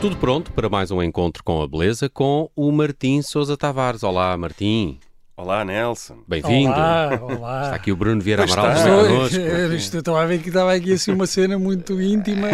Tudo 0.00 0.16
pronto 0.16 0.50
para 0.52 0.68
mais 0.68 0.90
um 0.90 1.02
encontro 1.02 1.44
com 1.44 1.60
a 1.62 1.68
beleza 1.68 2.08
com 2.08 2.50
o 2.56 2.72
Martim 2.72 3.20
Sousa 3.22 3.56
Tavares. 3.56 4.02
Olá, 4.02 4.36
Martim. 4.36 4.98
Olá, 5.36 5.64
Nelson. 5.64 6.18
Bem-vindo. 6.26 6.72
Olá, 6.72 7.18
olá. 7.22 7.62
Está 7.64 7.74
aqui 7.76 7.92
o 7.92 7.96
Bruno 7.96 8.20
Vieira 8.20 8.42
Pois 8.46 8.52
Amaral 8.56 8.72
está. 8.76 8.84
também 8.84 9.00
Estou- 9.02 9.16
connosco. 9.16 9.36
eu 9.38 9.74
estou- 9.74 9.98
Estava 10.00 10.22
a 10.22 10.26
ver 10.26 10.42
que 10.42 10.48
estava 10.48 10.72
aqui 10.74 10.92
assim 10.92 11.12
uma 11.12 11.26
cena 11.26 11.58
muito 11.58 12.00
íntima. 12.00 12.48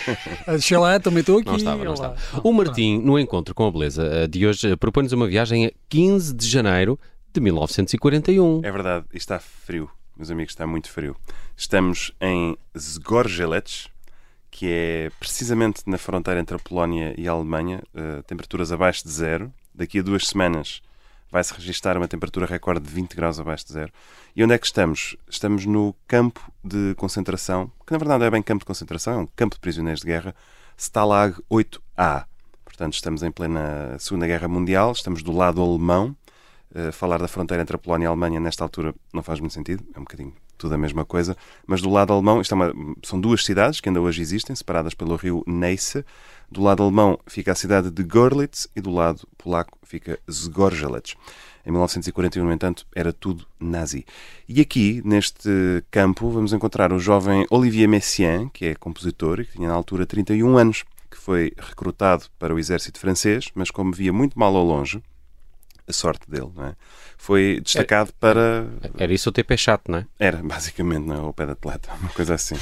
Deixa 0.46 0.78
lá, 0.78 1.00
também 1.00 1.20
estou 1.20 1.38
aqui. 1.38 1.48
Não 1.48 1.56
estava, 1.56 1.84
não 1.84 1.94
estava. 1.94 2.16
O 2.44 2.52
Martim, 2.52 2.98
no 2.98 3.18
encontro 3.18 3.54
com 3.54 3.66
a 3.66 3.70
beleza 3.72 4.02
eh, 4.04 4.26
de 4.26 4.46
hoje, 4.46 4.70
eh, 4.72 4.76
propõe-nos 4.76 5.12
uma 5.12 5.26
viagem 5.26 5.66
a 5.66 5.72
15 5.88 6.34
de 6.34 6.46
janeiro 6.48 6.98
de 7.32 7.40
1941. 7.40 8.60
É 8.64 8.70
verdade, 8.72 9.06
está 9.14 9.38
frio, 9.38 9.90
meus 10.16 10.30
amigos, 10.30 10.52
está 10.52 10.66
muito 10.66 10.90
frio. 10.90 11.16
Estamos 11.56 12.12
em 12.20 12.56
Zgorzelec, 12.78 13.86
que 14.50 14.66
é 14.68 15.10
precisamente 15.18 15.82
na 15.86 15.96
fronteira 15.96 16.40
entre 16.40 16.56
a 16.56 16.58
Polónia 16.58 17.14
e 17.16 17.28
a 17.28 17.32
Alemanha, 17.32 17.82
eh, 17.94 18.22
temperaturas 18.26 18.72
abaixo 18.72 19.04
de 19.04 19.10
zero. 19.10 19.52
Daqui 19.74 20.00
a 20.00 20.02
duas 20.02 20.26
semanas 20.26 20.82
vai-se 21.30 21.54
registrar 21.54 21.96
uma 21.96 22.08
temperatura 22.08 22.46
recorde 22.46 22.84
de 22.86 22.92
20 22.92 23.14
graus 23.14 23.38
abaixo 23.38 23.66
de 23.66 23.72
zero. 23.72 23.92
E 24.34 24.42
onde 24.42 24.54
é 24.54 24.58
que 24.58 24.66
estamos? 24.66 25.16
Estamos 25.28 25.64
no 25.64 25.94
campo 26.08 26.40
de 26.64 26.94
concentração, 26.96 27.70
que 27.86 27.92
na 27.92 27.98
verdade 27.98 28.24
é 28.24 28.30
bem 28.30 28.42
campo 28.42 28.60
de 28.60 28.66
concentração, 28.66 29.12
é 29.14 29.16
um 29.18 29.26
campo 29.26 29.54
de 29.54 29.60
prisioneiros 29.60 30.00
de 30.00 30.06
guerra, 30.08 30.34
Stalag 30.76 31.36
8A. 31.48 32.26
Portanto, 32.64 32.94
estamos 32.94 33.22
em 33.22 33.30
plena 33.30 33.96
Segunda 33.98 34.26
Guerra 34.26 34.48
Mundial, 34.48 34.92
estamos 34.92 35.22
do 35.22 35.32
lado 35.32 35.62
alemão. 35.62 36.16
Uh, 36.72 36.92
falar 36.92 37.18
da 37.18 37.26
fronteira 37.26 37.62
entre 37.62 37.74
a 37.74 37.78
Polónia 37.78 38.04
e 38.04 38.06
a 38.06 38.10
Alemanha 38.10 38.38
nesta 38.38 38.62
altura 38.62 38.94
não 39.12 39.24
faz 39.24 39.40
muito 39.40 39.52
sentido, 39.52 39.84
é 39.92 39.98
um 39.98 40.02
bocadinho 40.02 40.34
tudo 40.60 40.74
a 40.74 40.78
mesma 40.78 41.04
coisa, 41.04 41.36
mas 41.66 41.80
do 41.80 41.90
lado 41.90 42.12
alemão, 42.12 42.40
isto 42.40 42.52
é 42.52 42.54
uma- 42.54 42.72
são 43.02 43.18
duas 43.18 43.44
cidades 43.44 43.80
que 43.80 43.88
ainda 43.88 44.00
hoje 44.00 44.20
existem, 44.20 44.54
separadas 44.54 44.94
pelo 44.94 45.16
rio 45.16 45.42
Neisse. 45.46 46.04
Do 46.50 46.62
lado 46.62 46.82
alemão 46.82 47.18
fica 47.26 47.52
a 47.52 47.54
cidade 47.54 47.90
de 47.90 48.02
Görlitz 48.02 48.68
e 48.76 48.80
do 48.80 48.90
lado 48.90 49.26
polaco 49.38 49.78
fica 49.84 50.18
Zgorzelec. 50.30 51.14
Em 51.64 51.70
1941, 51.70 52.44
no 52.44 52.52
entanto, 52.52 52.86
era 52.94 53.12
tudo 53.12 53.46
nazi. 53.58 54.04
E 54.48 54.60
aqui, 54.60 55.00
neste 55.04 55.48
campo, 55.90 56.30
vamos 56.30 56.52
encontrar 56.52 56.92
o 56.92 56.98
jovem 56.98 57.46
Olivier 57.50 57.88
Messiaen, 57.88 58.48
que 58.52 58.66
é 58.66 58.74
compositor 58.74 59.40
e 59.40 59.44
que 59.46 59.52
tinha 59.52 59.68
na 59.68 59.74
altura 59.74 60.06
31 60.06 60.56
anos, 60.56 60.84
que 61.10 61.16
foi 61.16 61.52
recrutado 61.58 62.24
para 62.38 62.54
o 62.54 62.58
exército 62.58 62.98
francês, 62.98 63.50
mas 63.54 63.70
como 63.70 63.92
via 63.92 64.12
muito 64.12 64.38
mal 64.38 64.54
ao 64.56 64.64
longe, 64.64 65.02
a 65.90 65.92
sorte 65.92 66.30
dele, 66.30 66.50
não 66.54 66.64
é? 66.66 66.74
foi 67.18 67.60
destacado 67.62 68.12
para 68.18 68.66
Era 68.96 69.12
isso 69.12 69.28
o 69.28 69.32
TP 69.32 69.54
chato, 69.56 69.90
não 69.92 69.98
é? 69.98 70.06
era, 70.18 70.42
basicamente, 70.42 71.04
não 71.04 71.14
é? 71.14 71.20
O 71.20 71.32
pé 71.34 71.44
de 71.44 71.52
atleta, 71.52 71.92
uma 72.00 72.08
coisa 72.10 72.34
assim. 72.34 72.54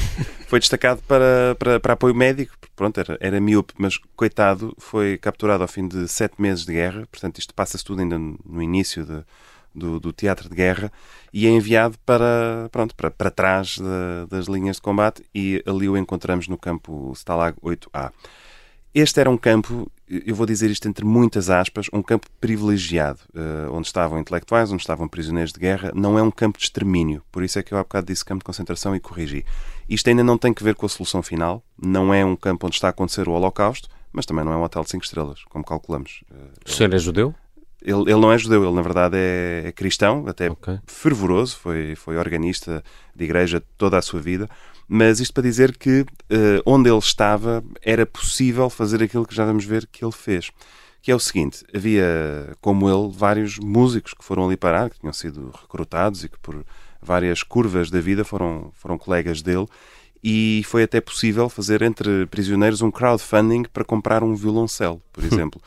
Foi 0.48 0.58
destacado 0.58 1.00
para, 1.06 1.54
para, 1.58 1.78
para 1.78 1.92
apoio 1.92 2.14
médico, 2.14 2.54
pronto, 2.74 2.98
era, 2.98 3.16
era 3.20 3.40
miúpe, 3.40 3.74
mas 3.78 3.96
coitado, 4.16 4.74
foi 4.78 5.16
capturado 5.16 5.62
ao 5.62 5.68
fim 5.68 5.86
de 5.86 6.08
sete 6.08 6.42
meses 6.42 6.64
de 6.64 6.72
guerra, 6.72 7.06
portanto, 7.10 7.38
isto 7.38 7.54
passa-se 7.54 7.84
tudo 7.84 8.00
ainda 8.02 8.18
no 8.18 8.60
início 8.62 9.04
de- 9.04 9.22
do, 9.74 10.00
do 10.00 10.12
teatro 10.12 10.48
de 10.48 10.56
guerra, 10.56 10.90
e 11.32 11.46
é 11.46 11.50
enviado 11.50 11.96
para, 12.04 12.68
pronto, 12.72 12.96
para, 12.96 13.12
para 13.12 13.30
trás 13.30 13.78
da- 13.78 14.26
das 14.28 14.46
linhas 14.46 14.76
de 14.76 14.82
combate, 14.82 15.22
e 15.32 15.62
ali 15.66 15.88
o 15.88 15.96
encontramos 15.96 16.48
no 16.48 16.58
campo 16.58 17.12
Stalag 17.14 17.56
8A. 17.62 18.10
Este 18.92 19.20
era 19.20 19.30
um 19.30 19.36
campo, 19.38 19.88
eu 20.08 20.34
vou 20.34 20.46
dizer 20.46 20.70
isto 20.70 20.88
entre 20.88 21.04
muitas 21.04 21.50
aspas, 21.50 21.86
um 21.92 22.02
campo 22.02 22.26
privilegiado, 22.40 23.20
eh, 23.34 23.68
onde 23.70 23.86
estavam 23.86 24.18
intelectuais, 24.18 24.70
onde 24.72 24.82
estavam 24.82 25.06
prisioneiros 25.08 25.52
de 25.52 25.60
guerra. 25.60 25.92
Não 25.94 26.18
é 26.18 26.22
um 26.22 26.30
campo 26.30 26.58
de 26.58 26.64
extermínio, 26.64 27.22
por 27.30 27.42
isso 27.42 27.58
é 27.58 27.62
que 27.62 27.72
eu 27.72 27.78
há 27.78 27.82
bocado 27.82 28.06
disse 28.06 28.24
campo 28.24 28.40
de 28.40 28.44
concentração 28.44 28.96
e 28.96 29.00
corrigi. 29.00 29.44
Isto 29.88 30.08
ainda 30.08 30.24
não 30.24 30.38
tem 30.38 30.52
que 30.54 30.62
ver 30.64 30.74
com 30.74 30.86
a 30.86 30.88
solução 30.88 31.22
final, 31.22 31.62
não 31.80 32.12
é 32.12 32.24
um 32.24 32.34
campo 32.36 32.66
onde 32.66 32.76
está 32.76 32.88
a 32.88 32.90
acontecer 32.90 33.28
o 33.28 33.32
Holocausto, 33.32 33.88
mas 34.12 34.24
também 34.26 34.44
não 34.44 34.52
é 34.52 34.56
um 34.56 34.62
hotel 34.62 34.82
de 34.82 34.90
5 34.90 35.04
estrelas, 35.04 35.44
como 35.44 35.64
calculamos. 35.64 36.22
Eh, 36.30 36.34
O 36.66 36.70
senhor 36.72 36.92
é 36.94 36.98
judeu? 36.98 37.34
Ele, 37.80 38.00
ele 38.10 38.16
não 38.20 38.32
é 38.32 38.36
judeu, 38.38 38.64
ele 38.64 38.74
na 38.74 38.82
verdade 38.82 39.16
é, 39.16 39.62
é 39.66 39.72
cristão, 39.72 40.24
até 40.26 40.50
Ok. 40.50 40.78
fervoroso, 40.86 41.56
foi, 41.58 41.94
foi 41.94 42.16
organista 42.16 42.82
de 43.14 43.24
igreja 43.24 43.62
toda 43.76 43.96
a 43.96 44.02
sua 44.02 44.20
vida, 44.20 44.48
mas 44.88 45.20
isto 45.20 45.34
para 45.34 45.42
dizer 45.42 45.76
que 45.76 46.06
eh, 46.30 46.62
onde 46.64 46.88
ele 46.88 46.98
estava 46.98 47.62
era 47.82 48.06
possível 48.06 48.70
fazer 48.70 49.02
aquilo 49.02 49.26
que 49.26 49.34
já 49.34 49.44
vamos 49.44 49.66
ver 49.66 49.86
que 49.86 50.02
ele 50.02 50.12
fez. 50.12 50.50
Que 51.02 51.12
é 51.12 51.14
o 51.14 51.18
seguinte: 51.20 51.62
havia, 51.74 52.56
como 52.60 52.88
ele, 52.88 53.12
vários 53.14 53.58
músicos 53.58 54.14
que 54.14 54.24
foram 54.24 54.46
ali 54.46 54.56
parar, 54.56 54.88
que 54.88 54.98
tinham 54.98 55.12
sido 55.12 55.52
recrutados 55.60 56.24
e 56.24 56.28
que 56.28 56.38
por 56.38 56.64
várias 57.02 57.42
curvas 57.42 57.90
da 57.90 58.00
vida 58.00 58.24
foram, 58.24 58.72
foram 58.74 58.96
colegas 58.96 59.42
dele. 59.42 59.66
E 60.24 60.62
foi 60.66 60.82
até 60.82 61.00
possível 61.00 61.48
fazer 61.48 61.82
entre 61.82 62.26
prisioneiros 62.26 62.80
um 62.82 62.90
crowdfunding 62.90 63.64
para 63.64 63.84
comprar 63.84 64.24
um 64.24 64.34
violoncelo, 64.34 65.00
por 65.12 65.22
exemplo. 65.22 65.60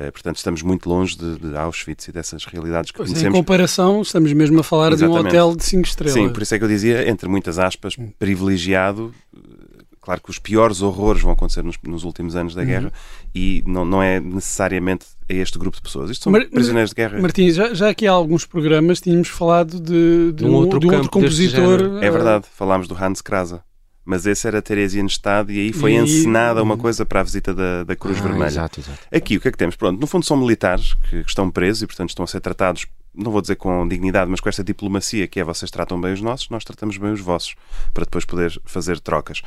Eh, 0.00 0.12
portanto, 0.12 0.36
estamos 0.36 0.62
muito 0.62 0.88
longe 0.88 1.16
de, 1.18 1.38
de 1.38 1.56
Auschwitz 1.56 2.06
e 2.06 2.12
dessas 2.12 2.44
realidades 2.44 2.92
que 2.92 2.98
Pois, 2.98 3.10
em 3.10 3.14
conhecemos. 3.14 3.36
comparação, 3.38 4.00
estamos 4.02 4.32
mesmo 4.32 4.60
a 4.60 4.62
falar 4.62 4.94
de 4.94 5.02
um 5.04 5.08
Exatamente. 5.08 5.26
hotel 5.36 5.56
de 5.56 5.64
5 5.64 5.88
estrelas. 5.88 6.14
Sim, 6.14 6.28
por 6.28 6.40
isso 6.42 6.54
é 6.54 6.58
que 6.58 6.64
eu 6.64 6.68
dizia, 6.68 7.08
entre 7.10 7.28
muitas 7.28 7.58
aspas, 7.58 7.96
privilegiado. 8.18 9.12
Claro 10.00 10.22
que 10.22 10.30
os 10.30 10.38
piores 10.38 10.80
horrores 10.80 11.20
vão 11.20 11.32
acontecer 11.32 11.62
nos, 11.62 11.76
nos 11.82 12.04
últimos 12.04 12.34
anos 12.36 12.54
Uhum. 12.54 12.60
da 12.60 12.64
guerra 12.64 12.92
e 13.34 13.62
não, 13.66 13.84
não 13.84 14.02
é 14.02 14.18
necessariamente 14.20 15.04
a 15.28 15.34
este 15.34 15.58
grupo 15.58 15.76
de 15.76 15.82
pessoas. 15.82 16.10
Isto 16.10 16.22
são 16.24 16.32
Mar- 16.32 16.46
prisioneiros 16.48 16.90
de 16.90 16.94
guerra. 16.96 17.20
Martins, 17.20 17.54
já, 17.56 17.74
já 17.74 17.88
aqui 17.90 18.06
há 18.06 18.12
alguns 18.12 18.46
programas 18.46 19.00
tínhamos 19.00 19.28
falado 19.28 19.78
de, 19.80 20.32
de 20.32 20.32
De 20.32 20.44
um 20.46 20.54
outro 20.54 20.80
campo 20.80 20.96
deste 20.96 21.10
compositor. 21.10 21.78
género. 21.80 21.98
É 22.04 22.10
verdade, 22.10 22.46
falámos 22.54 22.86
do 22.88 22.94
Hans 22.96 23.20
Krasa. 23.20 23.62
Mas 24.10 24.24
esse 24.24 24.46
era 24.48 24.62
Theresienstadt 24.62 25.52
e 25.52 25.58
aí 25.60 25.72
foi 25.72 25.92
E- 25.92 25.96
encenada 25.96 26.62
uma 26.62 26.78
coisa 26.78 27.04
para 27.04 27.20
a 27.20 27.22
visita 27.22 27.54
da, 27.54 27.84
da 27.84 27.94
Cruz 27.94 28.16
Ah, 28.18 28.22
Vermelha. 28.22 28.46
Exato, 28.46 28.80
exato. 28.80 28.98
Aqui 29.12 29.36
o 29.36 29.40
que 29.40 29.48
é 29.48 29.52
que 29.52 29.58
temos? 29.58 29.76
Pronto, 29.76 30.00
no 30.00 30.06
fundo 30.06 30.24
são 30.24 30.34
militares 30.34 30.94
que, 30.94 31.22
que 31.22 31.28
estão 31.28 31.50
presos 31.50 31.82
e, 31.82 31.86
portanto, 31.86 32.08
estão 32.08 32.24
a 32.24 32.26
ser 32.26 32.40
tratados, 32.40 32.86
não 33.14 33.30
vou 33.30 33.42
dizer 33.42 33.56
com 33.56 33.86
dignidade, 33.86 34.30
mas 34.30 34.40
com 34.40 34.48
esta 34.48 34.64
diplomacia 34.64 35.28
que 35.28 35.38
é 35.38 35.44
vocês 35.44 35.70
tratam 35.70 36.00
bem 36.00 36.14
os 36.14 36.22
nossos, 36.22 36.48
nós 36.48 36.64
tratamos 36.64 36.96
bem 36.96 37.12
os 37.12 37.20
vossos, 37.20 37.54
para 37.92 38.04
depois 38.04 38.24
poder 38.24 38.58
fazer 38.64 38.98
trocas. 38.98 39.42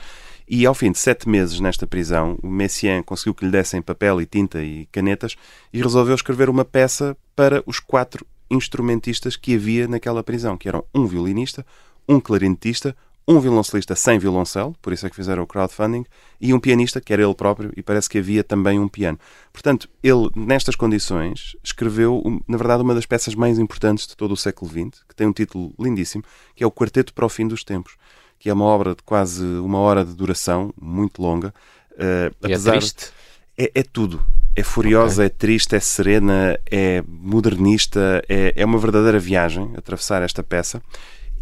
E 0.47 0.63
ao 0.63 0.75
fim 0.75 0.91
de 0.91 0.99
sete 0.99 1.28
meses 1.28 1.59
nesta 1.59 1.88
prisão, 1.88 2.38
o 2.43 2.47
Messiaen 2.47 3.01
conseguiu 3.01 3.33
que 3.33 3.43
lhe 3.45 3.51
dessem 3.51 3.81
papel 3.81 4.22
e 4.22 4.28
tinta 4.28 4.61
e 4.61 4.85
canetas 4.91 5.35
e 5.73 5.81
resolveu 5.81 6.13
escrever 6.13 6.49
uma 6.49 6.63
peça 6.63 7.17
para 7.35 7.63
os 7.66 7.79
quatro 7.79 8.28
instrumentistas 8.49 9.35
que 9.35 9.55
havia 9.55 9.88
naquela 9.88 10.22
prisão, 10.23 10.55
que 10.55 10.67
eram 10.67 10.83
um 10.93 11.07
violinista, 11.07 11.66
um 12.07 12.19
clarinetista, 12.19 12.95
um 13.31 13.39
violoncelista 13.39 13.95
sem 13.95 14.17
violoncelo, 14.19 14.75
por 14.81 14.93
isso 14.93 15.05
é 15.05 15.09
que 15.09 15.15
fizeram 15.15 15.43
o 15.43 15.47
crowdfunding, 15.47 16.05
e 16.39 16.53
um 16.53 16.59
pianista, 16.59 16.99
que 17.01 17.11
era 17.13 17.21
ele 17.23 17.33
próprio, 17.35 17.71
e 17.75 17.81
parece 17.83 18.09
que 18.09 18.17
havia 18.17 18.43
também 18.43 18.79
um 18.79 18.87
piano. 18.87 19.19
Portanto, 19.53 19.89
ele, 20.03 20.29
nestas 20.35 20.75
condições, 20.75 21.55
escreveu, 21.63 22.21
na 22.47 22.57
verdade, 22.57 22.83
uma 22.83 22.95
das 22.95 23.05
peças 23.05 23.33
mais 23.35 23.57
importantes 23.59 24.07
de 24.07 24.15
todo 24.15 24.31
o 24.33 24.37
século 24.37 24.69
XX, 24.69 25.03
que 25.07 25.15
tem 25.15 25.27
um 25.27 25.33
título 25.33 25.73
lindíssimo, 25.79 26.23
que 26.55 26.63
é 26.63 26.67
o 26.67 26.71
Quarteto 26.71 27.13
para 27.13 27.25
o 27.25 27.29
Fim 27.29 27.47
dos 27.47 27.63
Tempos, 27.63 27.95
que 28.39 28.49
é 28.49 28.53
uma 28.53 28.65
obra 28.65 28.95
de 28.95 29.03
quase 29.03 29.43
uma 29.43 29.77
hora 29.79 30.03
de 30.03 30.13
duração, 30.15 30.73
muito 30.81 31.21
longa. 31.21 31.53
eh, 31.97 32.31
E 32.41 32.45
é 32.51 32.53
apesar- 32.55 32.71
triste? 32.77 33.11
é, 33.57 33.71
é 33.75 33.83
tudo. 33.83 34.23
É 34.55 34.63
furiosa, 34.63 35.23
é 35.25 35.29
triste, 35.29 35.75
é 35.75 35.79
serena, 35.79 36.59
é 36.69 37.01
modernista, 37.07 38.21
é, 38.27 38.53
é 38.55 38.65
uma 38.65 38.77
verdadeira 38.77 39.17
viagem 39.19 39.71
atravessar 39.77 40.21
esta 40.23 40.43
peça. 40.43 40.81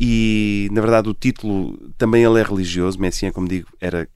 E, 0.01 0.69
na 0.71 0.79
verdade, 0.79 1.09
o 1.09 1.13
título 1.13 1.77
também 1.97 2.23
ele 2.23 2.39
é 2.39 2.43
religioso. 2.43 2.97
Messiaen, 2.99 3.33
como 3.33 3.47
digo, 3.47 3.67
era, 3.81 4.07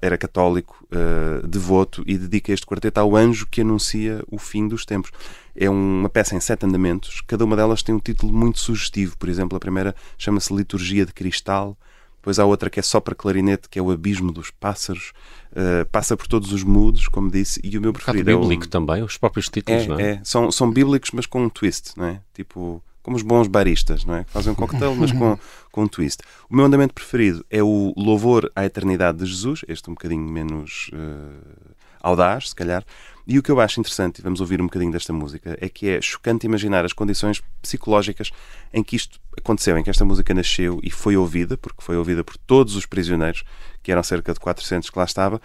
era 0.00 0.16
católico, 0.16 0.86
eh, 0.92 1.44
devoto 1.46 2.04
e 2.06 2.16
dedica 2.16 2.52
este 2.52 2.64
quarteto 2.64 3.00
ao 3.00 3.16
anjo 3.16 3.46
que 3.50 3.60
anuncia 3.60 4.22
o 4.30 4.38
fim 4.38 4.68
dos 4.68 4.84
tempos. 4.84 5.10
É 5.56 5.68
uma 5.68 6.08
peça 6.08 6.36
em 6.36 6.40
sete 6.40 6.64
andamentos. 6.64 7.20
Cada 7.26 7.44
uma 7.44 7.56
delas 7.56 7.82
tem 7.82 7.92
um 7.92 7.98
título 7.98 8.32
muito 8.32 8.60
sugestivo. 8.60 9.18
Por 9.18 9.28
exemplo, 9.28 9.56
a 9.56 9.60
primeira 9.60 9.96
chama-se 10.16 10.54
Liturgia 10.54 11.04
de 11.04 11.12
Cristal. 11.12 11.76
Depois 12.20 12.38
há 12.38 12.44
outra 12.44 12.70
que 12.70 12.78
é 12.78 12.82
só 12.84 13.00
para 13.00 13.16
clarinete, 13.16 13.68
que 13.68 13.80
é 13.80 13.82
o 13.82 13.90
Abismo 13.90 14.30
dos 14.30 14.52
Pássaros. 14.52 15.12
Eh, 15.56 15.84
passa 15.90 16.16
por 16.16 16.28
todos 16.28 16.52
os 16.52 16.62
moods, 16.62 17.08
como 17.08 17.28
disse, 17.28 17.60
e 17.64 17.76
o 17.76 17.80
meu 17.80 17.90
Um 17.90 17.92
bocado 17.92 18.12
preferido 18.12 18.30
é 18.30 18.34
o... 18.36 18.40
bíblico 18.42 18.68
também, 18.68 19.02
os 19.02 19.18
próprios 19.18 19.48
títulos, 19.48 19.82
É, 19.82 19.86
não 19.88 19.98
é? 19.98 20.10
é. 20.12 20.20
São, 20.22 20.52
são 20.52 20.70
bíblicos, 20.70 21.10
mas 21.12 21.26
com 21.26 21.42
um 21.42 21.48
twist, 21.50 21.94
não 21.96 22.06
é? 22.06 22.20
Tipo, 22.32 22.80
como 23.02 23.16
os 23.16 23.22
bons 23.22 23.48
baristas, 23.48 24.04
não 24.04 24.16
é? 24.16 24.24
Que 24.24 24.30
Fazem 24.30 24.52
um 24.52 24.56
cocktail, 24.56 24.94
mas 24.94 25.12
com, 25.12 25.38
com 25.70 25.82
um 25.82 25.88
twist. 25.88 26.22
O 26.48 26.56
meu 26.56 26.64
andamento 26.64 26.94
preferido 26.94 27.44
é 27.50 27.62
o 27.62 27.92
Louvor 27.96 28.50
à 28.54 28.64
Eternidade 28.64 29.18
de 29.18 29.26
Jesus, 29.26 29.64
este 29.66 29.90
um 29.90 29.94
bocadinho 29.94 30.22
menos 30.22 30.90
eh, 30.92 31.64
audaz, 32.00 32.50
se 32.50 32.54
calhar. 32.54 32.84
E 33.26 33.38
o 33.38 33.42
que 33.42 33.50
eu 33.50 33.60
acho 33.60 33.78
interessante, 33.78 34.18
e 34.18 34.22
vamos 34.22 34.40
ouvir 34.40 34.60
um 34.60 34.66
bocadinho 34.66 34.90
desta 34.90 35.12
música, 35.12 35.56
é 35.60 35.68
que 35.68 35.88
é 35.88 36.00
chocante 36.00 36.44
imaginar 36.44 36.84
as 36.84 36.92
condições 36.92 37.40
psicológicas 37.60 38.30
em 38.72 38.82
que 38.82 38.96
isto 38.96 39.20
aconteceu, 39.38 39.78
em 39.78 39.82
que 39.84 39.90
esta 39.90 40.04
música 40.04 40.34
nasceu 40.34 40.80
e 40.82 40.90
foi 40.90 41.16
ouvida, 41.16 41.56
porque 41.56 41.82
foi 41.82 41.96
ouvida 41.96 42.24
por 42.24 42.36
todos 42.36 42.74
os 42.74 42.84
prisioneiros, 42.84 43.44
que 43.82 43.92
eram 43.92 44.02
cerca 44.02 44.32
de 44.32 44.40
400 44.40 44.90
que 44.90 44.98
lá 44.98 45.04
estava, 45.04 45.40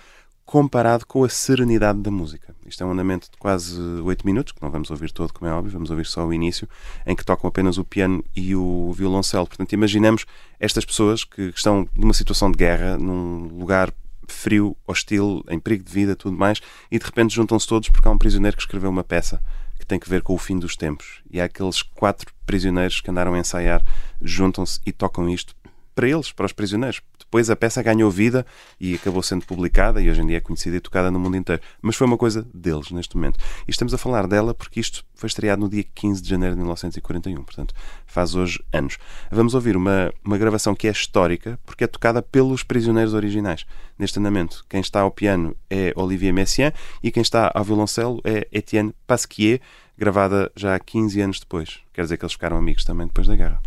comparado 0.47 1.05
com 1.05 1.25
a 1.25 1.29
serenidade 1.29 1.99
da 1.99 2.09
música. 2.09 2.55
Isto 2.65 2.81
é 2.81 2.87
um 2.87 2.91
andamento 2.91 3.29
de 3.29 3.35
quase 3.37 3.77
8 3.81 4.25
minutos, 4.25 4.53
que 4.53 4.61
não 4.61 4.71
vamos 4.71 4.89
ouvir 4.89 5.11
todo, 5.11 5.33
como 5.33 5.51
é 5.51 5.53
óbvio, 5.53 5.73
vamos 5.73 5.91
ouvir 5.91 6.05
só 6.05 6.25
o 6.25 6.33
início, 6.33 6.69
em 7.05 7.13
que 7.13 7.25
tocam 7.25 7.49
apenas 7.49 7.77
o 7.77 7.83
piano 7.83 8.23
e 8.33 8.55
o 8.55 8.93
violoncelo. 8.93 9.45
Portanto, 9.45 9.73
imaginemos 9.73 10.25
estas 10.57 10.85
pessoas 10.85 11.25
que 11.25 11.51
estão 11.53 11.85
numa 11.93 12.13
situação 12.13 12.49
de 12.49 12.57
guerra, 12.57 12.97
num 12.97 13.59
lugar 13.59 13.93
frio, 14.25 14.75
hostil, 14.87 15.43
em 15.49 15.59
perigo 15.59 15.83
de 15.83 15.91
vida, 15.91 16.15
tudo 16.15 16.37
mais, 16.37 16.61
e 16.89 16.97
de 16.97 17.05
repente 17.05 17.35
juntam-se 17.35 17.67
todos 17.67 17.89
porque 17.89 18.07
há 18.07 18.11
um 18.11 18.17
prisioneiro 18.17 18.55
que 18.55 18.63
escreveu 18.63 18.89
uma 18.89 19.03
peça 19.03 19.43
que 19.77 19.85
tem 19.85 19.99
que 19.99 20.09
ver 20.09 20.21
com 20.21 20.33
o 20.33 20.37
fim 20.37 20.57
dos 20.57 20.77
tempos. 20.77 21.21
E 21.29 21.41
há 21.41 21.43
aqueles 21.43 21.81
quatro 21.81 22.33
prisioneiros 22.45 23.01
que 23.01 23.11
andaram 23.11 23.33
a 23.33 23.39
ensaiar, 23.39 23.83
juntam-se 24.21 24.79
e 24.85 24.93
tocam 24.93 25.27
isto 25.27 25.53
para 25.97 26.07
eles, 26.07 26.31
para 26.31 26.45
os 26.45 26.53
prisioneiros. 26.53 27.01
Depois 27.17 27.49
a 27.49 27.55
peça 27.55 27.81
ganhou 27.81 28.11
vida 28.11 28.45
e 28.79 28.93
acabou 28.93 29.23
sendo 29.23 29.43
publicada 29.47 29.99
e 29.99 30.07
hoje 30.07 30.21
em 30.21 30.27
dia 30.27 30.37
é 30.37 30.39
conhecida 30.39 30.77
e 30.77 30.79
tocada 30.79 31.09
no 31.09 31.19
mundo 31.19 31.35
inteiro. 31.35 31.59
Mas 31.81 31.95
foi 31.95 32.05
uma 32.05 32.19
coisa 32.19 32.47
deles 32.53 32.91
neste 32.91 33.15
momento. 33.15 33.39
E 33.67 33.71
estamos 33.71 33.95
a 33.95 33.97
falar 33.97 34.27
dela 34.27 34.53
porque 34.53 34.79
isto 34.79 35.03
foi 35.15 35.25
estreado 35.25 35.59
no 35.59 35.67
dia 35.67 35.83
15 35.95 36.21
de 36.21 36.29
janeiro 36.29 36.53
de 36.53 36.59
1941, 36.59 37.43
portanto 37.43 37.73
faz 38.05 38.35
hoje 38.35 38.63
anos. 38.71 38.99
Vamos 39.31 39.55
ouvir 39.55 39.75
uma, 39.75 40.13
uma 40.23 40.37
gravação 40.37 40.75
que 40.75 40.87
é 40.87 40.91
histórica 40.91 41.59
porque 41.65 41.83
é 41.83 41.87
tocada 41.87 42.21
pelos 42.21 42.61
prisioneiros 42.61 43.15
originais. 43.15 43.65
Neste 43.97 44.19
andamento, 44.19 44.63
quem 44.69 44.81
está 44.81 45.01
ao 45.01 45.09
piano 45.09 45.55
é 45.67 45.93
Olivier 45.95 46.31
Messiaen 46.31 46.71
e 47.01 47.11
quem 47.11 47.21
está 47.21 47.51
ao 47.55 47.63
violoncelo 47.63 48.21
é 48.23 48.47
Etienne 48.51 48.93
Pasquier, 49.07 49.61
gravada 49.97 50.51
já 50.55 50.77
15 50.77 51.21
anos 51.21 51.39
depois. 51.39 51.79
Quer 51.91 52.03
dizer 52.03 52.17
que 52.17 52.23
eles 52.23 52.33
ficaram 52.33 52.55
amigos 52.55 52.83
também 52.83 53.07
depois 53.07 53.25
da 53.25 53.35
guerra. 53.35 53.59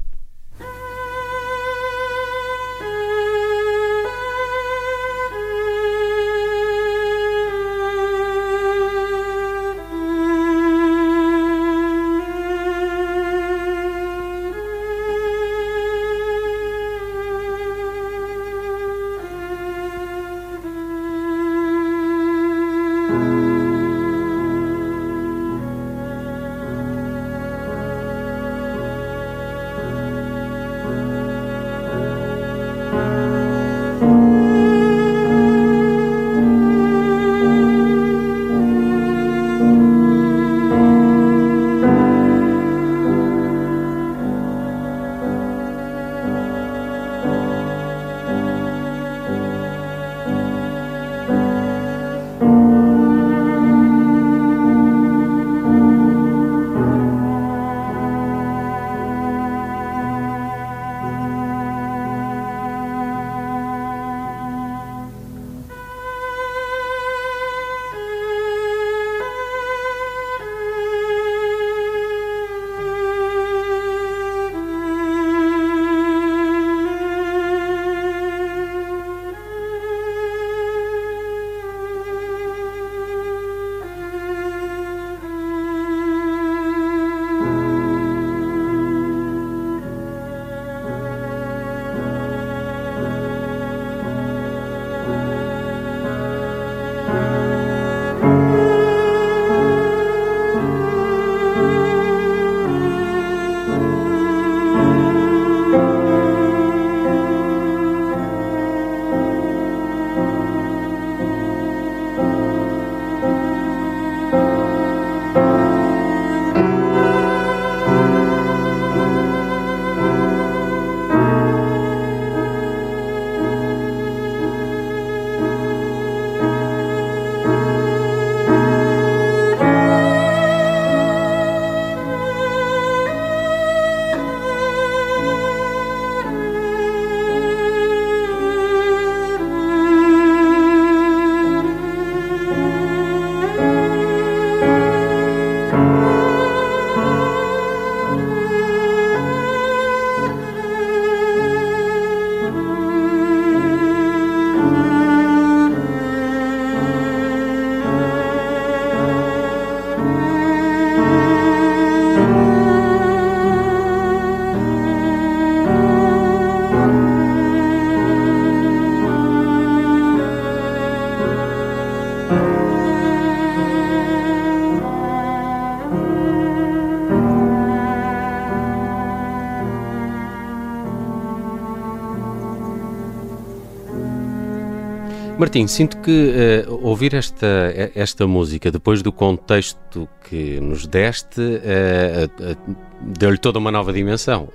Martim, 185.51 185.67
sinto 185.67 185.97
que 185.97 186.65
uh, 186.69 186.87
ouvir 186.87 187.13
esta, 187.13 187.75
esta 187.97 188.25
música 188.25 188.71
depois 188.71 189.03
do 189.03 189.11
contexto 189.11 190.09
que 190.23 190.61
nos 190.61 190.87
deste 190.87 191.41
uh, 191.41 192.53
uh, 192.53 192.77
deu-lhe 193.01 193.37
toda 193.37 193.59
uma 193.59 193.73
nova 193.73 193.93
dimensão. 193.93 194.49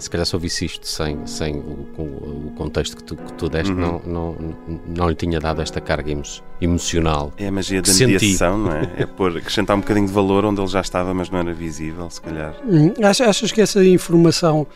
se 0.00 0.10
calhar 0.10 0.26
se 0.26 0.34
ouvisse 0.34 0.64
isto 0.64 0.84
sem, 0.84 1.24
sem 1.28 1.54
o, 1.54 2.48
o 2.48 2.52
contexto 2.56 2.96
que 2.96 3.04
tu, 3.04 3.14
que 3.14 3.32
tu 3.34 3.48
deste, 3.48 3.72
uhum. 3.72 4.00
não, 4.04 4.34
não, 4.34 4.56
não 4.88 5.08
lhe 5.08 5.14
tinha 5.14 5.38
dado 5.38 5.62
esta 5.62 5.80
carga 5.80 6.10
emo 6.10 6.24
emocional. 6.60 7.32
É 7.36 7.46
a 7.46 7.52
magia 7.52 7.80
da 7.80 7.92
mediação, 7.92 8.58
não 8.58 8.72
é? 8.72 8.90
É 8.98 9.06
por 9.06 9.36
acrescentar 9.36 9.76
um 9.76 9.80
bocadinho 9.80 10.08
de 10.08 10.12
valor 10.12 10.44
onde 10.44 10.60
ele 10.60 10.68
já 10.68 10.80
estava, 10.80 11.14
mas 11.14 11.30
não 11.30 11.38
era 11.38 11.52
visível, 11.54 12.10
se 12.10 12.20
calhar. 12.20 12.56
Hum, 12.66 12.94
achas 13.00 13.52
que 13.52 13.60
essa 13.60 13.84
informação 13.84 14.66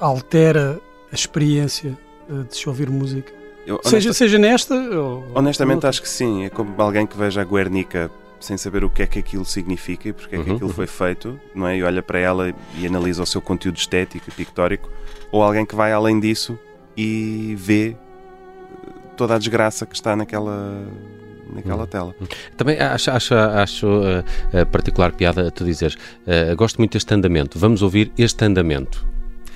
altera 0.00 0.80
a 1.12 1.14
experiência 1.14 1.96
de 2.48 2.56
se 2.56 2.68
ouvir 2.68 2.90
música? 2.90 3.41
Eu, 3.66 3.76
honesta... 3.76 3.90
seja, 3.90 4.12
seja 4.12 4.38
nesta 4.38 4.74
ou... 4.74 5.24
Honestamente 5.34 5.86
acho 5.86 6.02
que 6.02 6.08
sim. 6.08 6.44
É 6.44 6.50
como 6.50 6.74
alguém 6.80 7.06
que 7.06 7.16
veja 7.16 7.42
a 7.42 7.44
Guernica 7.44 8.10
sem 8.42 8.56
saber 8.56 8.84
o 8.84 8.90
que 8.90 9.02
é 9.02 9.06
que 9.06 9.18
aquilo 9.18 9.44
significa 9.44 10.08
e 10.08 10.12
porque 10.12 10.34
é 10.34 10.42
que 10.42 10.50
uhum, 10.50 10.56
aquilo 10.56 10.68
uhum. 10.68 10.74
foi 10.74 10.86
feito, 10.86 11.38
não 11.54 11.66
é? 11.66 11.76
E 11.76 11.82
olha 11.82 12.02
para 12.02 12.18
ela 12.18 12.52
e 12.76 12.86
analisa 12.86 13.22
o 13.22 13.26
seu 13.26 13.40
conteúdo 13.40 13.76
estético 13.76 14.28
e 14.28 14.32
pictórico, 14.32 14.90
ou 15.30 15.42
alguém 15.42 15.64
que 15.64 15.74
vai 15.74 15.92
além 15.92 16.18
disso 16.18 16.58
e 16.96 17.54
vê 17.56 17.96
toda 19.16 19.36
a 19.36 19.38
desgraça 19.38 19.86
que 19.86 19.94
está 19.94 20.16
naquela 20.16 20.84
naquela 21.54 21.82
uhum. 21.82 21.86
tela. 21.86 22.14
Também 22.56 22.78
acho, 22.80 23.10
acho, 23.10 23.34
acho 23.34 23.86
uh, 23.86 24.66
particular 24.70 25.12
piada 25.12 25.50
tu 25.50 25.64
dizeres, 25.64 25.94
uh, 25.94 26.56
gosto 26.56 26.78
muito 26.78 26.92
deste 26.92 27.12
andamento, 27.14 27.58
vamos 27.58 27.82
ouvir 27.82 28.10
este 28.16 28.44
andamento. 28.44 29.11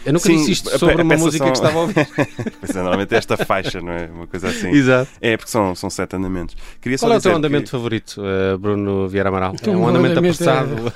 Eu 0.06 0.12
nunca 0.12 0.26
Sim, 0.26 0.36
disse 0.36 0.52
isto 0.52 0.78
sobre 0.78 1.02
uma 1.02 1.16
música 1.16 1.44
são... 1.44 1.52
que 1.52 1.58
estava 1.58 1.78
a 1.78 1.82
ouvir. 1.82 2.08
pois 2.60 2.70
é, 2.70 2.74
normalmente 2.74 3.12
é 3.12 3.18
esta 3.18 3.36
faixa, 3.36 3.80
não 3.80 3.92
é? 3.92 4.06
Uma 4.06 4.28
coisa 4.28 4.46
assim. 4.46 4.68
Exato. 4.70 5.10
É, 5.20 5.36
porque 5.36 5.50
são, 5.50 5.74
são 5.74 5.90
sete 5.90 6.14
andamentos. 6.14 6.56
Queria 6.80 6.96
Qual 6.96 7.12
é 7.12 7.16
o 7.16 7.20
teu 7.20 7.34
andamento 7.34 7.64
que... 7.64 7.70
favorito, 7.72 8.22
uh, 8.22 8.56
Bruno 8.56 9.08
Vieira 9.08 9.30
Amaral? 9.30 9.54
Então, 9.54 9.74
é 9.74 9.76
um 9.76 9.88
andamento 9.88 10.16
apressado? 10.16 10.92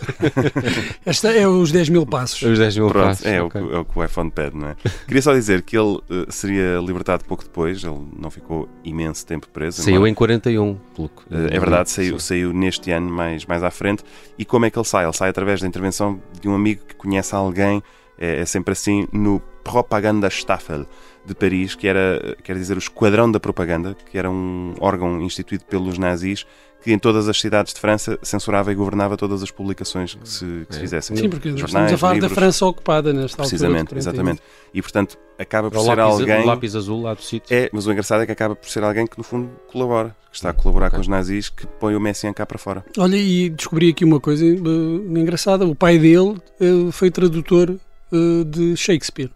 É... 1.04 1.10
Esta 1.10 1.32
é 1.32 1.48
os 1.48 1.72
10 1.72 1.88
mil 1.88 2.06
passos. 2.06 2.40
Os 2.40 2.56
10 2.56 2.76
mil 2.76 2.88
Pronto, 2.88 3.06
passos. 3.06 3.26
É, 3.26 3.42
okay. 3.42 3.60
o, 3.60 3.74
é 3.74 3.78
o 3.80 3.84
que 3.84 3.98
o 3.98 4.04
iPhone 4.04 4.30
pede, 4.30 4.56
não 4.56 4.68
é? 4.68 4.76
Queria 5.08 5.22
só 5.22 5.32
dizer 5.32 5.62
que 5.62 5.76
ele 5.76 5.96
uh, 5.96 6.02
seria 6.28 6.78
libertado 6.78 7.24
pouco 7.24 7.42
depois, 7.42 7.82
ele 7.82 7.98
não 8.16 8.30
ficou 8.30 8.68
imenso 8.84 9.26
tempo 9.26 9.48
preso. 9.48 9.82
Saiu 9.82 9.96
embora... 9.96 10.10
em 10.10 10.14
41, 10.14 10.78
pelo 10.94 11.08
que... 11.08 11.22
Uh, 11.34 11.46
é 11.50 11.58
verdade, 11.58 11.90
saiu, 11.90 12.20
saiu 12.20 12.52
neste 12.52 12.92
ano 12.92 13.10
mais, 13.10 13.44
mais 13.44 13.64
à 13.64 13.72
frente. 13.72 14.04
E 14.38 14.44
como 14.44 14.66
é 14.66 14.70
que 14.70 14.78
ele 14.78 14.86
sai? 14.86 15.04
Ele 15.04 15.12
sai 15.12 15.30
através 15.30 15.60
da 15.60 15.66
intervenção 15.66 16.20
de 16.40 16.48
um 16.48 16.54
amigo 16.54 16.82
que 16.86 16.94
conhece 16.94 17.34
alguém 17.34 17.82
é, 18.20 18.40
é 18.40 18.44
sempre 18.44 18.72
assim, 18.72 19.08
no 19.12 19.40
Propagandastafel 19.64 20.86
de 21.24 21.34
Paris, 21.34 21.74
que 21.74 21.88
era, 21.88 22.36
quer 22.42 22.56
dizer, 22.56 22.76
o 22.76 22.78
Esquadrão 22.78 23.30
da 23.30 23.40
Propaganda, 23.40 23.96
que 24.10 24.16
era 24.16 24.30
um 24.30 24.74
órgão 24.80 25.20
instituído 25.22 25.64
pelos 25.64 25.98
nazis 25.98 26.46
que 26.82 26.92
em 26.92 26.98
todas 26.98 27.28
as 27.28 27.38
cidades 27.38 27.74
de 27.74 27.80
França 27.80 28.18
censurava 28.22 28.72
e 28.72 28.74
governava 28.74 29.16
todas 29.16 29.42
as 29.42 29.50
publicações 29.50 30.14
que 30.14 30.28
se, 30.28 30.44
que 30.66 30.74
se 30.74 30.78
é. 30.78 30.80
fizessem. 30.80 31.16
Sim, 31.16 31.28
porque 31.28 31.50
Jornais, 31.50 31.68
estamos 31.68 31.92
a 31.92 31.98
falar 31.98 32.14
livros, 32.14 32.30
da 32.30 32.34
França 32.34 32.66
ocupada 32.66 33.12
nesta 33.12 33.36
precisamente, 33.36 33.80
altura. 33.80 33.98
Exatamente, 33.98 34.42
E, 34.72 34.80
portanto, 34.80 35.18
acaba 35.38 35.70
por 35.70 35.80
ser 35.80 35.94
lápis, 35.94 36.20
alguém... 36.20 36.42
O 36.42 36.46
lápis 36.46 36.76
azul 36.76 37.02
lá 37.02 37.14
do 37.14 37.22
sítio. 37.22 37.54
É, 37.54 37.68
mas 37.72 37.86
o 37.86 37.92
engraçado 37.92 38.22
é 38.22 38.26
que 38.26 38.32
acaba 38.32 38.56
por 38.56 38.68
ser 38.68 38.82
alguém 38.82 39.06
que, 39.06 39.18
no 39.18 39.24
fundo, 39.24 39.50
colabora. 39.70 40.16
Que 40.30 40.36
está 40.36 40.50
a 40.50 40.52
colaborar 40.52 40.86
okay. 40.86 40.96
com 40.96 41.00
os 41.02 41.08
nazis, 41.08 41.48
que 41.48 41.66
põe 41.66 41.94
o 41.94 42.00
Messiaen 42.00 42.32
cá 42.32 42.46
para 42.46 42.56
fora. 42.56 42.84
Olha, 42.96 43.16
e 43.16 43.50
descobri 43.50 43.90
aqui 43.90 44.04
uma 44.04 44.20
coisa 44.20 44.44
uh, 44.44 45.18
engraçada. 45.18 45.66
O 45.66 45.74
pai 45.74 45.98
dele 45.98 46.36
uh, 46.60 46.92
foi 46.92 47.10
tradutor 47.10 47.76
uh, 48.12 48.44
de 48.44 48.76
Shakespeare. 48.76 49.30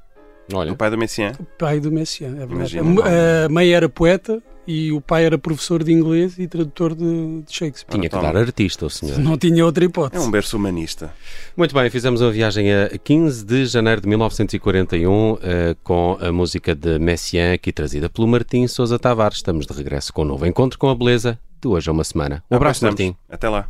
Olha. 0.53 0.73
O 0.73 0.77
pai 0.77 0.91
do 0.91 0.99
Messiaen? 0.99 1.33
O 1.39 1.45
pai 1.59 1.81
do 1.81 1.91
Messiaen, 1.91 2.43
é 2.43 2.47
verdade. 2.47 2.79
A, 2.79 3.47
a 3.47 3.49
mãe 3.49 3.73
era 3.73 3.89
poeta 3.89 4.43
e 4.67 4.93
o 4.93 5.01
pai 5.01 5.25
era 5.25 5.39
professor 5.39 5.83
de 5.83 5.93
inglês 5.93 6.39
e 6.39 6.47
tradutor 6.47 6.95
de, 6.95 7.43
de 7.43 7.53
Shakespeare. 7.53 7.99
Tinha 7.99 8.09
que 8.09 8.17
dar 8.17 8.37
artista, 8.37 8.87
o 8.87 8.91
senhor. 8.91 9.19
Não 9.19 9.37
tinha 9.37 9.65
outra 9.65 9.85
hipótese. 9.85 10.23
É 10.23 10.27
um 10.27 10.31
berço 10.31 10.57
humanista. 10.57 11.13
Muito 11.57 11.75
bem, 11.75 11.89
fizemos 11.91 12.21
uma 12.21 12.31
viagem 12.31 12.73
a 12.73 12.89
15 12.99 13.45
de 13.45 13.67
janeiro 13.67 14.01
de 14.01 14.09
1941 14.09 15.33
uh, 15.33 15.39
eh, 15.43 15.77
com 15.83 16.19
a 16.21 16.33
música 16.33 16.75
de 16.75 16.99
Messiaen 16.99 17.53
aqui 17.55 17.73
trazida 17.73 18.09
pelo 18.09 18.27
Martim 18.27 18.67
Sousa 18.67 18.99
Tavares. 18.99 19.39
Estamos 19.39 19.67
de 19.67 19.73
regresso 19.73 20.13
com 20.13 20.23
um 20.23 20.27
novo 20.27 20.47
encontro 20.47 20.79
com 20.79 20.89
a 20.89 20.95
beleza 20.95 21.39
de 21.61 21.69
hoje 21.69 21.89
a 21.89 21.93
uma 21.93 22.05
semana. 22.05 22.43
Um 22.51 22.57
abraço, 22.57 22.85
Martim. 22.85 23.15
Até 23.29 23.49
lá. 23.49 23.69